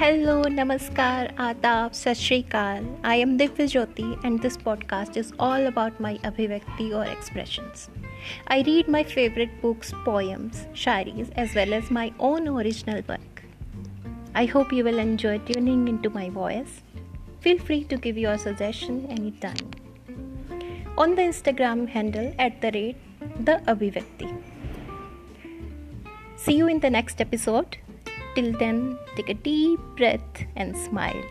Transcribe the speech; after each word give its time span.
Hello, 0.00 0.44
Namaskar, 0.44 1.30
Aadab, 1.36 1.94
Sat 1.94 2.16
I 3.04 3.16
am 3.16 3.36
Divya 3.36 3.66
Jyoti 3.72 4.18
and 4.24 4.40
this 4.40 4.56
podcast 4.56 5.18
is 5.18 5.34
all 5.38 5.66
about 5.66 6.00
my 6.00 6.14
abhivyakti 6.28 6.94
or 6.96 7.04
expressions. 7.04 7.90
I 8.48 8.62
read 8.62 8.88
my 8.88 9.02
favorite 9.02 9.60
books, 9.60 9.92
poems, 10.06 10.66
shayaris 10.72 11.30
as 11.36 11.54
well 11.54 11.74
as 11.74 11.90
my 11.90 12.14
own 12.18 12.48
original 12.48 13.02
work. 13.10 13.42
I 14.34 14.46
hope 14.46 14.72
you 14.72 14.84
will 14.84 14.98
enjoy 14.98 15.36
tuning 15.40 15.86
into 15.86 16.08
my 16.08 16.30
voice. 16.30 16.80
Feel 17.40 17.58
free 17.58 17.84
to 17.84 17.98
give 17.98 18.16
your 18.16 18.38
suggestion 18.38 19.04
anytime. 19.10 19.70
On 20.96 21.14
the 21.14 21.20
Instagram 21.20 21.86
handle 21.86 22.34
at 22.38 22.62
the 22.62 22.70
rate 22.72 22.96
the 23.44 23.60
abhivyakti. 23.66 24.32
See 26.36 26.56
you 26.56 26.68
in 26.68 26.80
the 26.80 26.88
next 26.88 27.20
episode. 27.20 27.76
Till 28.34 28.52
then, 28.52 28.98
take 29.16 29.28
a 29.28 29.34
deep 29.34 29.80
breath 29.96 30.44
and 30.56 30.76
smile. 30.76 31.22